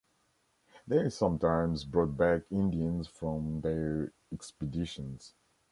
They 0.87 1.11
sometimes 1.11 1.85
brought 1.85 2.17
back 2.17 2.51
Indians 2.51 3.07
from 3.07 3.61
their 3.61 4.13
expeditions. 4.33 5.35